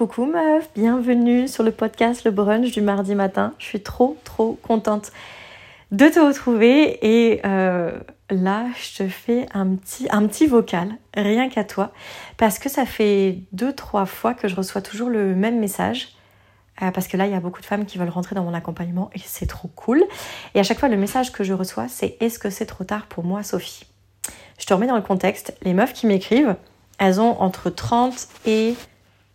[0.00, 3.52] Coucou meuf, bienvenue sur le podcast Le Brunch du mardi matin.
[3.58, 5.12] Je suis trop trop contente
[5.90, 7.92] de te retrouver et euh,
[8.30, 11.92] là je te fais un petit, un petit vocal, rien qu'à toi,
[12.38, 16.16] parce que ça fait deux trois fois que je reçois toujours le même message.
[16.80, 18.54] Euh, parce que là, il y a beaucoup de femmes qui veulent rentrer dans mon
[18.54, 20.02] accompagnement et c'est trop cool.
[20.54, 23.04] Et à chaque fois, le message que je reçois, c'est Est-ce que c'est trop tard
[23.04, 23.84] pour moi, Sophie?
[24.58, 25.54] Je te remets dans le contexte.
[25.60, 26.56] Les meufs qui m'écrivent,
[26.98, 28.76] elles ont entre 30 et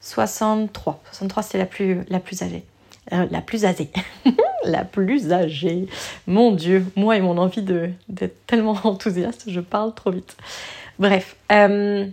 [0.06, 1.02] 63.
[1.12, 2.64] 63, c'est la plus, la plus âgée.
[3.12, 3.92] Euh, la plus âgée.
[4.64, 5.88] la plus âgée.
[6.28, 10.38] Mon Dieu, moi et mon envie d'être tellement enthousiaste, je parle trop vite.
[11.00, 11.36] Bref.
[11.52, 12.08] Euh,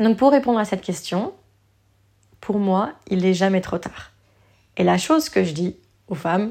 [0.00, 1.32] donc pour répondre à cette question,
[2.40, 4.10] pour moi, il n'est jamais trop tard.
[4.76, 5.76] Et la chose que je dis
[6.08, 6.50] aux femmes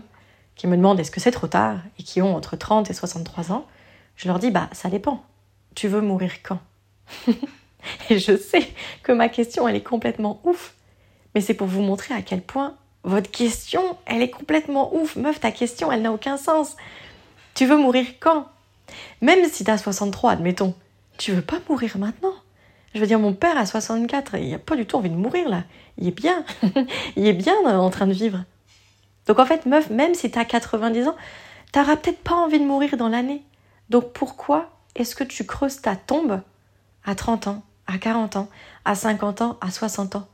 [0.55, 3.51] qui me demandent est-ce que c'est trop tard et qui ont entre 30 et 63
[3.51, 3.67] ans,
[4.15, 5.21] je leur dis bah ça dépend.
[5.75, 6.59] Tu veux mourir quand?
[8.09, 8.67] Et je sais
[9.03, 10.75] que ma question, elle est complètement ouf.
[11.33, 15.15] Mais c'est pour vous montrer à quel point votre question, elle est complètement ouf.
[15.15, 16.75] Meuf, ta question, elle n'a aucun sens.
[17.55, 18.47] Tu veux mourir quand?
[19.21, 20.75] Même si t'as 63, admettons,
[21.17, 22.33] tu veux pas mourir maintenant?
[22.93, 25.47] Je veux dire, mon père a 64, il a pas du tout envie de mourir
[25.49, 25.63] là.
[25.97, 26.45] Il est bien.
[27.15, 28.43] il est bien en train de vivre.
[29.27, 31.15] Donc en fait, meuf, même si t'as 90 ans,
[31.71, 33.43] t'auras peut-être pas envie de mourir dans l'année.
[33.89, 36.41] Donc pourquoi est-ce que tu creuses ta tombe
[37.05, 37.63] à 30 ans?
[37.87, 38.49] À 40 ans,
[38.85, 40.27] à 50 ans, à 60 ans.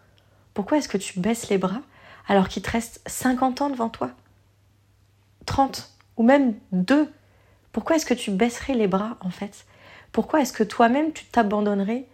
[0.53, 1.81] Pourquoi est-ce que tu baisses les bras
[2.27, 4.11] alors qu'il te reste 50 ans devant toi?
[5.45, 7.11] 30 ou même 2
[7.71, 9.65] Pourquoi est-ce que tu baisserais les bras en fait?
[10.11, 12.05] Pourquoi est-ce que toi-même tu t'abandonnerais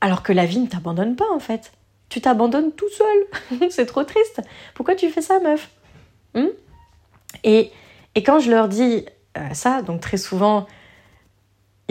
[0.00, 1.72] alors que la vie ne t'abandonne pas en fait?
[2.08, 3.68] Tu t'abandonnes tout seul.
[3.70, 4.42] C'est trop triste.
[4.74, 5.70] Pourquoi tu fais ça meuf?
[6.34, 6.48] Hmm?
[7.44, 7.72] Et,
[8.14, 9.06] et quand je leur dis
[9.38, 10.66] euh, ça, donc très souvent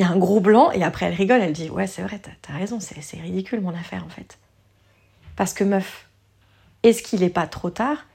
[0.02, 2.20] il y a un gros blanc et après elle rigole, elle dit ouais c'est vrai,
[2.20, 4.40] t'as as raison, c'est ridicule mon affaire en fait.
[5.36, 6.08] Parce que meuf,
[6.82, 8.08] est-ce qu'il n'est pas trop tard?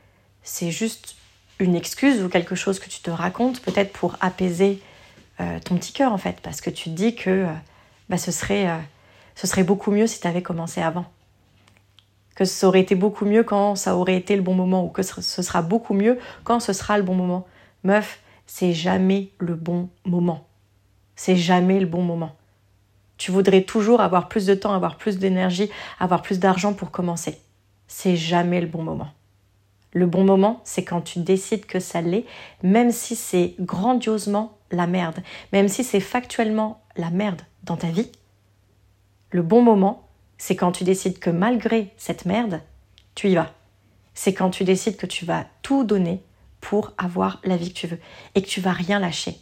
[0.42, 1.14] C'est juste
[1.60, 4.82] une excuse ou quelque chose que tu te racontes peut-être pour apaiser
[5.38, 7.52] euh, ton petit cœur en fait, parce que tu te dis que euh,
[8.08, 8.78] bah, ce, serait, euh,
[9.36, 11.06] ce serait beaucoup mieux si tu avais commencé avant.
[12.34, 15.02] Que ça aurait été beaucoup mieux quand ça aurait été le bon moment, ou que
[15.02, 17.46] ce sera beaucoup mieux quand ce sera le bon moment.
[17.84, 18.18] Meuf,
[18.48, 20.46] c'est jamais le bon moment
[21.16, 22.36] c'est jamais le bon moment.
[23.16, 27.40] Tu voudrais toujours avoir plus de temps, avoir plus d'énergie, avoir plus d'argent pour commencer.
[27.88, 29.08] C'est jamais le bon moment.
[29.92, 32.26] Le bon moment, c'est quand tu décides que ça l'est,
[32.62, 35.22] même si c'est grandiosement la merde,
[35.52, 38.10] même si c'est factuellement la merde dans ta vie.
[39.30, 40.06] Le bon moment,
[40.36, 42.60] c'est quand tu décides que malgré cette merde,
[43.14, 43.54] tu y vas.
[44.12, 46.22] C'est quand tu décides que tu vas tout donner
[46.60, 48.00] pour avoir la vie que tu veux
[48.34, 49.38] et que tu vas rien lâcher.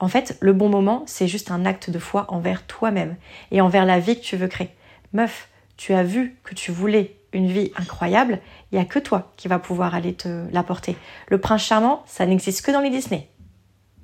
[0.00, 3.16] En fait, le bon moment, c'est juste un acte de foi envers toi-même
[3.50, 4.70] et envers la vie que tu veux créer.
[5.12, 8.40] Meuf, tu as vu que tu voulais une vie incroyable,
[8.70, 10.96] il n'y a que toi qui va pouvoir aller te l'apporter.
[11.28, 13.28] Le prince charmant, ça n'existe que dans les Disney.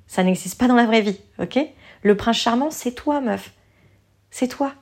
[0.05, 1.59] Ça n'existe pas dans la vraie vie, ok?
[2.03, 3.51] Le prince charmant, c'est toi, meuf.
[4.29, 4.73] C'est toi.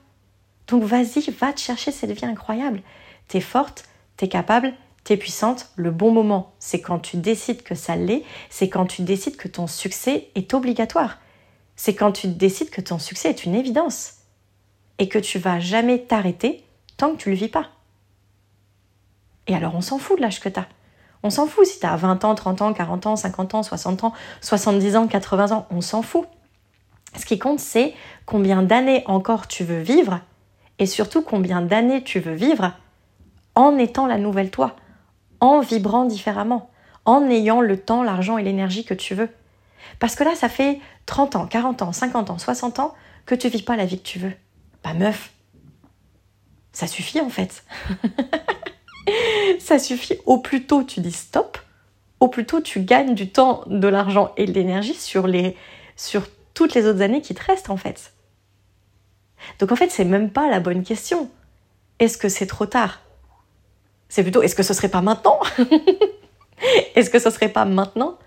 [0.66, 2.82] Donc vas-y, va te chercher cette vie incroyable.
[3.28, 3.84] T'es forte,
[4.16, 4.72] t'es capable,
[5.04, 9.02] t'es puissante, le bon moment, c'est quand tu décides que ça l'est, c'est quand tu
[9.02, 11.18] décides que ton succès est obligatoire.
[11.76, 14.18] C'est quand tu décides que ton succès est une évidence
[14.98, 16.64] et que tu vas jamais t'arrêter
[16.96, 17.68] tant que tu le vis pas.
[19.46, 20.68] Et alors on s'en fout de l'âge que tu as.
[21.22, 24.04] On s'en fout si tu as 20 ans, 30 ans, 40 ans, 50 ans, 60
[24.04, 26.26] ans, 70 ans, 80 ans, on s'en fout.
[27.18, 27.94] Ce qui compte, c'est
[28.26, 30.20] combien d'années encore tu veux vivre
[30.78, 32.72] et surtout combien d'années tu veux vivre
[33.54, 34.76] en étant la nouvelle toi,
[35.40, 36.70] en vibrant différemment,
[37.04, 39.28] en ayant le temps, l'argent et l'énergie que tu veux.
[39.98, 42.94] Parce que là, ça fait 30 ans, 40 ans, 50 ans, 60 ans
[43.26, 44.32] que tu vis pas la vie que tu veux.
[44.82, 45.32] Bah meuf,
[46.72, 47.64] ça suffit en fait.
[49.58, 50.18] ça suffit.
[50.26, 51.58] Au plus tôt tu dis stop,
[52.20, 55.56] au plus tôt tu gagnes du temps, de l'argent et de l'énergie sur, les,
[55.96, 58.12] sur toutes les autres années qui te restent en fait.
[59.58, 61.30] Donc en fait, c'est même pas la bonne question.
[61.98, 63.00] Est-ce que c'est trop tard?
[64.10, 65.40] C'est plutôt, est-ce que ce serait pas maintenant
[66.94, 68.18] Est-ce que ce serait pas maintenant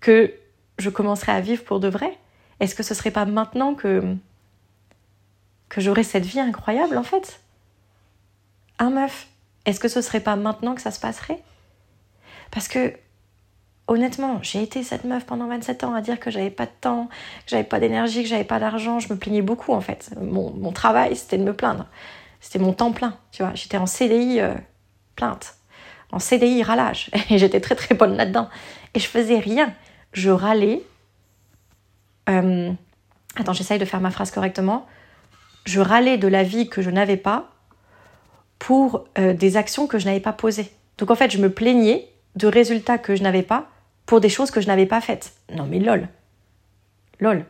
[0.00, 0.34] que
[0.78, 2.18] je commencerai à vivre pour de vrai?
[2.60, 4.16] Est-ce que ce serait pas maintenant que
[5.70, 7.40] que j'aurais cette vie incroyable en fait?
[8.78, 9.28] Un meuf,
[9.64, 11.40] est-ce que ce serait pas maintenant que ça se passerait?
[12.50, 12.92] Parce que
[13.86, 17.06] honnêtement, j'ai été cette meuf pendant 27 ans à dire que j'avais pas de temps,
[17.06, 18.98] que j'avais pas d'énergie, que j'avais pas d'argent.
[18.98, 20.10] Je me plaignais beaucoup en fait.
[20.20, 21.86] Mon travail, c'était de me plaindre.
[22.44, 23.54] C'était mon temps plein, tu vois.
[23.54, 24.52] J'étais en CDI euh,
[25.16, 25.54] plainte,
[26.12, 28.50] en CDI râlage, et j'étais très très bonne là-dedans.
[28.92, 29.72] Et je faisais rien.
[30.12, 30.82] Je râlais.
[32.28, 32.70] Euh,
[33.36, 34.86] attends, j'essaye de faire ma phrase correctement.
[35.64, 37.50] Je râlais de la vie que je n'avais pas
[38.58, 40.70] pour euh, des actions que je n'avais pas posées.
[40.98, 43.68] Donc en fait, je me plaignais de résultats que je n'avais pas
[44.04, 45.32] pour des choses que je n'avais pas faites.
[45.56, 46.08] Non mais lol.
[47.20, 47.46] Lol.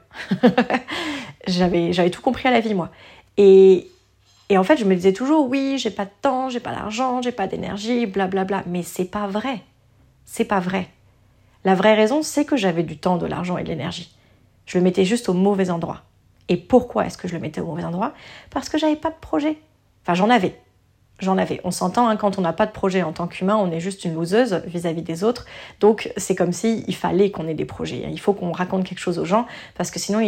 [1.48, 2.92] j'avais, j'avais tout compris à la vie, moi.
[3.36, 3.88] Et,
[4.48, 7.22] et en fait, je me disais toujours, oui, j'ai pas de temps, j'ai pas d'argent,
[7.22, 8.64] j'ai pas d'énergie, blablabla.
[8.66, 9.60] Mais c'est pas vrai.
[10.26, 10.88] C'est pas vrai.
[11.64, 14.14] La vraie raison, c'est que j'avais du temps, de l'argent et de l'énergie.
[14.66, 16.02] Je le mettais juste au mauvais endroit.
[16.48, 18.12] Et pourquoi est-ce que je le mettais au mauvais endroit?
[18.50, 19.58] Parce que j'avais pas de projet.
[20.02, 20.60] Enfin, j'en avais,
[21.20, 21.60] j'en avais.
[21.64, 24.04] On s'entend, hein, quand on n'a pas de projet en tant qu'humain, on est juste
[24.04, 25.46] une loseuse vis-à-vis des autres.
[25.80, 28.04] Donc c'est comme si il fallait qu'on ait des projets.
[28.10, 29.46] Il faut qu'on raconte quelque chose aux gens
[29.76, 30.20] parce que sinon,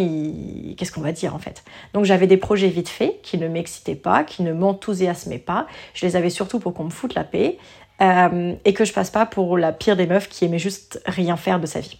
[0.76, 1.64] qu'est-ce qu'on va dire en fait?
[1.92, 5.66] Donc j'avais des projets vite faits qui ne m'excitaient pas, qui ne m'enthousiasmaient pas.
[5.94, 7.58] Je les avais surtout pour qu'on me foute la paix
[8.00, 11.36] euh, et que je passe pas pour la pire des meufs qui aimait juste rien
[11.36, 11.98] faire de sa vie.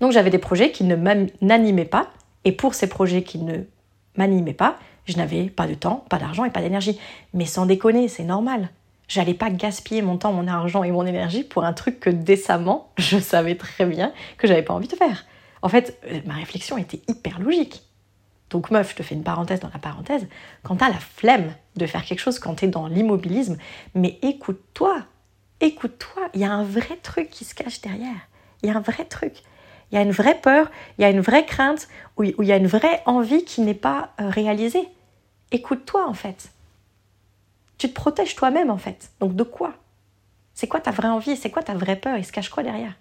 [0.00, 2.10] Donc j'avais des projets qui ne m'animaient pas
[2.44, 3.64] et pour ces projets qui ne
[4.16, 4.76] m'animaient pas,
[5.08, 6.98] je n'avais pas de temps, pas d'argent et pas d'énergie.
[7.32, 8.68] Mais sans déconner, c'est normal.
[9.08, 12.90] J'allais pas gaspiller mon temps, mon argent et mon énergie pour un truc que décemment,
[12.98, 15.24] je savais très bien que j'avais pas envie de faire.
[15.62, 17.82] En fait, euh, ma réflexion était hyper logique.
[18.50, 20.26] Donc meuf, je te fais une parenthèse dans la parenthèse,
[20.62, 23.58] quand t'as la flemme de faire quelque chose, quand t'es dans l'immobilisme,
[23.94, 25.02] mais écoute-toi,
[25.60, 28.28] écoute-toi, il y a un vrai truc qui se cache derrière.
[28.62, 29.42] Il y a un vrai truc.
[29.90, 32.52] Il y a une vraie peur, il y a une vraie crainte, où il y
[32.52, 34.88] a une vraie envie qui n'est pas euh, réalisée
[35.52, 36.50] écoute-toi en fait.
[37.78, 39.10] Tu te protèges toi-même en fait.
[39.20, 39.74] Donc de quoi?
[40.54, 41.36] C'est quoi ta vraie envie?
[41.36, 42.16] C'est quoi ta vraie peur?
[42.16, 42.94] Il se cache quoi derrière?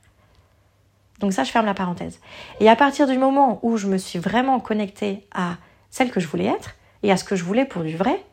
[1.19, 2.19] Donc ça, je ferme la parenthèse.
[2.59, 5.57] Et à partir du moment où je me suis vraiment connectée à
[5.89, 8.23] celle que je voulais être et à ce que je voulais pour du vrai,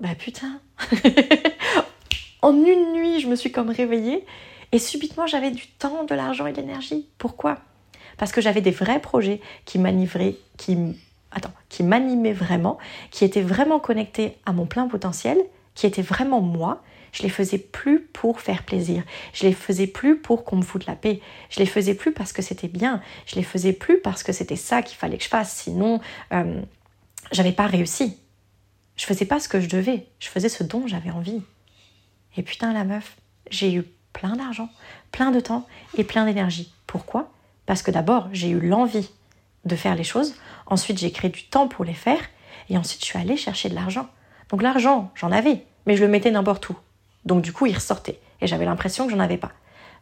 [0.00, 0.60] bah putain
[2.42, 4.24] En une nuit, je me suis comme réveillée
[4.72, 7.06] et subitement j'avais du temps, de l'argent et de l'énergie.
[7.18, 7.58] Pourquoi?
[8.16, 10.76] Parce que j'avais des vrais projets qui m'anivraient, qui
[11.34, 12.78] attends, qui m'animait vraiment,
[13.10, 15.38] qui était vraiment connecté à mon plein potentiel,
[15.74, 16.82] qui était vraiment moi.
[17.12, 19.04] Je les faisais plus pour faire plaisir.
[19.32, 21.20] Je les faisais plus pour qu'on me foute la paix.
[21.48, 23.00] Je les faisais plus parce que c'était bien.
[23.26, 25.54] Je les faisais plus parce que c'était ça qu'il fallait que je fasse.
[25.54, 26.00] Sinon,
[26.32, 26.60] euh,
[27.30, 28.18] j'avais pas réussi.
[28.96, 30.08] Je faisais pas ce que je devais.
[30.18, 31.40] Je faisais ce dont j'avais envie.
[32.36, 33.16] Et putain, la meuf,
[33.48, 34.68] j'ai eu plein d'argent,
[35.12, 35.66] plein de temps
[35.96, 36.72] et plein d'énergie.
[36.86, 37.30] Pourquoi?
[37.66, 39.08] Parce que d'abord, j'ai eu l'envie
[39.64, 40.34] de faire les choses.
[40.66, 42.20] Ensuite, j'ai créé du temps pour les faire.
[42.68, 44.08] Et ensuite, je suis allée chercher de l'argent.
[44.48, 46.76] Donc l'argent, j'en avais, mais je le mettais n'importe où.
[47.24, 48.20] Donc du coup, il ressortait.
[48.40, 49.52] Et j'avais l'impression que j'en avais pas.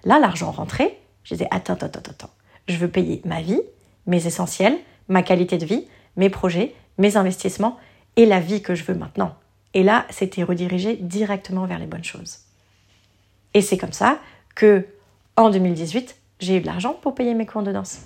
[0.04, 0.98] Là, l'argent rentrait.
[1.24, 2.30] Je disais, attends, attends, attends, attends.
[2.68, 3.60] Je veux payer ma vie,
[4.06, 4.78] mes essentiels,
[5.08, 5.86] ma qualité de vie,
[6.16, 7.78] mes projets, mes investissements
[8.16, 9.36] et la vie que je veux maintenant.
[9.74, 12.40] Et là, c'était redirigé directement vers les bonnes choses.
[13.54, 14.18] Et c'est comme ça
[14.54, 14.86] que,
[15.36, 18.00] en 2018, j'ai eu de l'argent pour payer mes cours de danse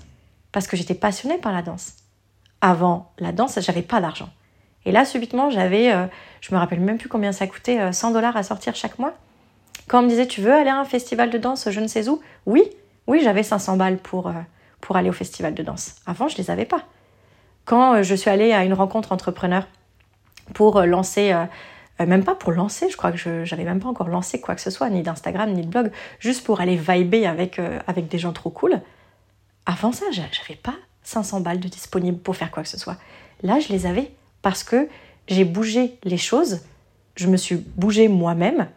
[0.53, 1.97] parce que j'étais passionnée par la danse.
[2.61, 4.31] Avant la danse, j'avais pas d'argent.
[4.87, 6.07] Et là, subitement, j'avais, euh,
[6.41, 9.13] je me rappelle même plus combien ça coûtait, 100 euh, dollars à sortir chaque mois.
[9.89, 12.09] Quand on me disait, tu veux aller à un festival de danse, je ne sais
[12.09, 12.63] où, oui,
[13.09, 14.33] oui, j'avais 500 balles pour, euh,
[14.81, 15.97] pour aller au festival de danse.
[16.07, 16.83] Avant, je les avais pas.
[17.65, 19.67] Quand je suis allée à une rencontre entrepreneur
[20.55, 21.35] pour lancer,
[21.99, 24.61] même pas pour lancer, je crois que je n'avais même pas encore lancé quoi que
[24.61, 28.33] ce soit, ni d'Instagram, ni de blog, juste pour aller vibrer avec, avec des gens
[28.33, 28.81] trop cool,
[29.67, 30.77] avant ça, j'avais pas
[31.07, 32.97] 500 balles de disponibles pour faire quoi que ce soit.
[33.43, 34.13] Là, je les avais
[34.43, 34.89] parce que
[35.29, 36.61] j'ai bougé les choses,
[37.15, 38.69] je me suis bougé moi-même,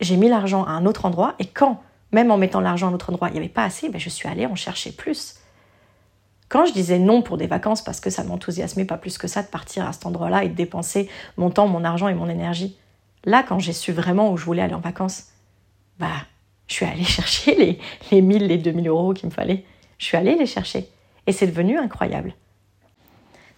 [0.00, 2.94] j'ai mis l'argent à un autre endroit et quand, même en mettant l'argent à un
[2.94, 5.36] autre endroit, il n'y avait pas assez, ben je suis allée en chercher plus.
[6.48, 9.42] Quand je disais non pour des vacances parce que ça m'enthousiasmait pas plus que ça
[9.42, 12.76] de partir à cet endroit-là et de dépenser mon temps, mon argent et mon énergie,
[13.24, 15.28] là, quand j'ai su vraiment où je voulais aller en vacances,
[15.98, 16.26] bah,
[16.66, 17.78] je suis allée chercher les,
[18.10, 19.64] les 1000, les 2000 euros qu'il me fallait.
[19.98, 20.88] Je suis allée les chercher.
[21.26, 22.34] Et c'est devenu incroyable.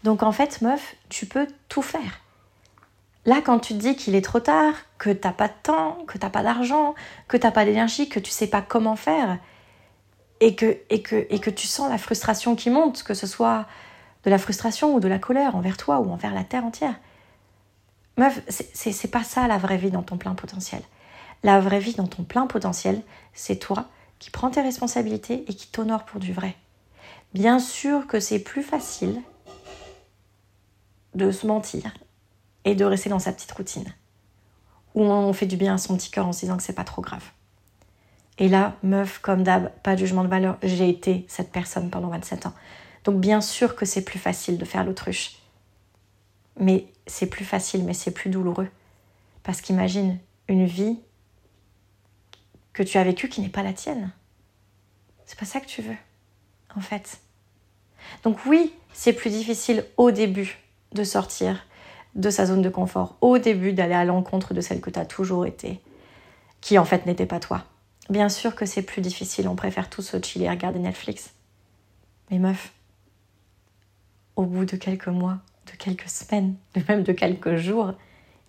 [0.04, 2.20] Donc en fait, meuf, tu peux tout faire.
[3.24, 6.16] Là, quand tu te dis qu'il est trop tard, que t'as pas de temps, que
[6.16, 6.94] t'as pas d'argent,
[7.26, 9.38] que t'as pas d'énergie, que tu sais pas comment faire,
[10.40, 13.66] et que, et, que, et que tu sens la frustration qui monte, que ce soit
[14.22, 16.94] de la frustration ou de la colère envers toi ou envers la terre entière.
[18.16, 20.82] Meuf, c'est pas ça la vraie vie dans ton plein potentiel.
[21.42, 23.02] La vraie vie dans ton plein potentiel,
[23.34, 26.56] c'est toi qui prends tes responsabilités et qui t'honore pour du vrai.
[27.36, 29.20] Bien sûr que c'est plus facile
[31.14, 31.92] de se mentir
[32.64, 33.92] et de rester dans sa petite routine,
[34.94, 36.82] où on fait du bien à son petit cœur en se disant que c'est pas
[36.82, 37.24] trop grave.
[38.38, 42.08] Et là, meuf, comme d'hab, pas de jugement de valeur, j'ai été cette personne pendant
[42.08, 42.54] 27 ans.
[43.04, 45.36] Donc bien sûr que c'est plus facile de faire l'autruche.
[46.58, 48.70] Mais c'est plus facile, mais c'est plus douloureux.
[49.42, 51.00] Parce qu'imagine une vie
[52.72, 54.10] que tu as vécu qui n'est pas la tienne.
[55.26, 55.96] C'est pas ça que tu veux,
[56.74, 57.20] en fait.
[58.22, 60.58] Donc oui, c'est plus difficile au début
[60.92, 61.66] de sortir
[62.14, 65.04] de sa zone de confort au début, d'aller à l'encontre de celle que tu as
[65.04, 65.80] toujours été,
[66.60, 67.64] qui en fait n'était pas toi.
[68.08, 71.34] Bien sûr que c'est plus difficile, on préfère tous se chiller et regarder Netflix.
[72.30, 72.72] Mais meuf,
[74.36, 76.54] au bout de quelques mois, de quelques semaines,
[76.88, 77.92] même de quelques jours,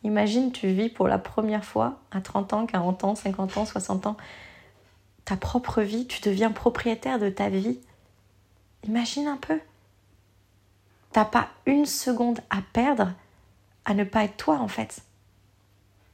[0.03, 4.07] imagine tu vis pour la première fois à 30 ans, 40 ans, 50 ans, 60
[4.07, 4.17] ans,
[5.25, 7.79] ta propre vie, tu deviens propriétaire de ta vie.
[8.87, 9.59] Imagine un peu.
[11.11, 13.13] T'as pas une seconde à perdre
[13.85, 15.01] à ne pas être toi en fait.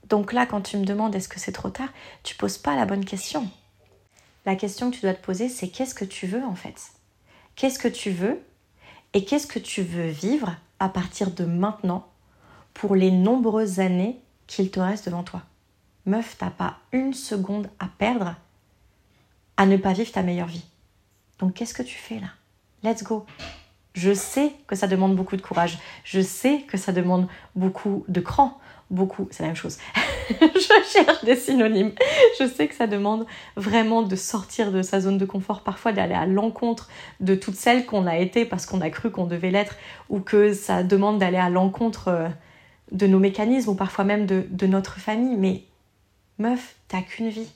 [0.10, 1.90] Donc là, quand tu me demandes est-ce que c'est trop tard,
[2.24, 3.50] tu poses pas la bonne question.
[4.46, 6.92] La question que tu dois te poser, c'est qu'est-ce que tu veux en fait?
[7.56, 8.42] Qu'est-ce que tu veux
[9.14, 12.08] Et qu'est-ce que tu veux vivre à partir de maintenant
[12.74, 15.44] pour les nombreuses années qu'il te reste devant toi?
[16.06, 18.36] Meuf, t'as pas une seconde à perdre
[19.58, 20.66] à ne pas vivre ta meilleure vie.
[21.40, 22.28] Donc qu'est-ce que tu fais là?
[22.84, 23.26] Let's go.
[23.94, 25.80] Je sais que ça demande beaucoup de courage.
[26.04, 28.60] Je sais que ça demande beaucoup de cran
[28.94, 29.78] beaucoup, c'est la même chose.
[30.30, 31.92] je cherche des synonymes.
[32.40, 33.26] Je sais que ça demande
[33.56, 37.86] vraiment de sortir de sa zone de confort, parfois d'aller à l'encontre de toutes celles
[37.86, 39.76] qu'on a été parce qu'on a cru qu'on devait l'être,
[40.10, 42.30] ou que ça demande d'aller à l'encontre euh,
[42.92, 45.36] de nos mécanismes, ou parfois même de, de notre famille.
[45.36, 45.64] Mais
[46.38, 47.52] meuf, t'as qu'une vie.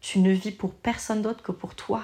[0.00, 2.02] Tu ne vis pour personne d'autre que pour toi.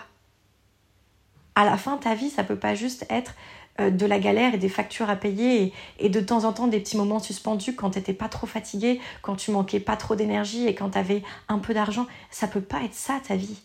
[1.55, 3.35] À la fin, ta vie, ça peut pas juste être
[3.81, 6.79] euh, de la galère et des factures à payer et, de temps en temps des
[6.79, 10.75] petits moments suspendus quand t'étais pas trop fatigué, quand tu manquais pas trop d'énergie et
[10.75, 12.07] quand t'avais un peu d'argent.
[12.31, 13.59] Ça peut pas être ça ta vie.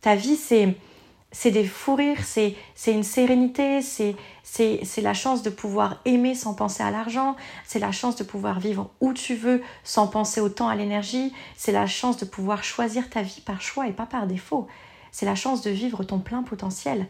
[0.00, 0.76] Ta vie c'est
[1.34, 2.54] c'est des fous rires, c'est
[2.86, 7.34] une sérénité, c'est la chance de pouvoir aimer sans penser à l'argent,
[7.64, 11.72] c'est la chance de pouvoir vivre où tu veux sans penser autant à l'énergie, c'est
[11.72, 14.68] la chance de pouvoir choisir ta vie par choix et pas par défaut,
[15.14, 17.06] c'est la chance de vivre ton plein potentiel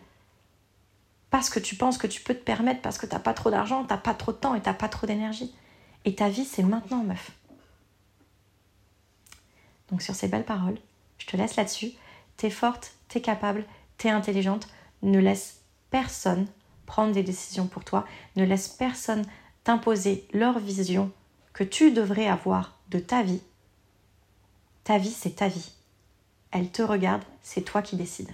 [1.31, 3.51] parce que tu penses que tu peux te permettre, parce que tu n'as pas trop
[3.51, 5.55] d'argent, tu n'as pas trop de temps et tu n'as pas trop d'énergie.
[6.05, 7.31] Et ta vie, c'est maintenant, meuf.
[9.91, 10.77] Donc sur ces belles paroles,
[11.17, 11.93] je te laisse là-dessus.
[12.37, 13.65] T'es forte, t'es capable,
[13.97, 14.69] t'es intelligente.
[15.01, 16.47] Ne laisse personne
[16.85, 18.07] prendre des décisions pour toi.
[18.37, 19.25] Ne laisse personne
[19.65, 21.11] t'imposer leur vision
[21.55, 23.41] que tu devrais avoir de ta vie.
[24.85, 25.74] Ta vie, c'est ta vie.
[26.55, 28.31] Elle te regarde, c'est toi qui décides.